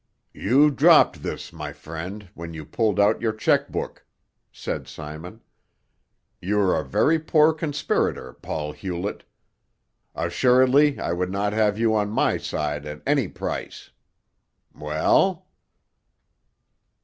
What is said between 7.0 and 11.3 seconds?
poor conspirator, Paul Hewlett. Assuredly I would